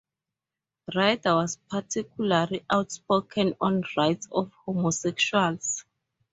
[0.95, 5.85] Ryder was particularly outspoken on rights of homosexuals.